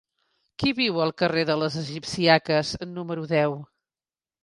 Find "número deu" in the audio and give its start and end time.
2.99-3.59